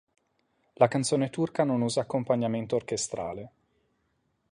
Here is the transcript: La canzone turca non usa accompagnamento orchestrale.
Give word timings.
La 0.77 0.87
canzone 0.87 1.29
turca 1.29 1.63
non 1.63 1.81
usa 1.81 2.01
accompagnamento 2.01 2.75
orchestrale. 2.75 3.51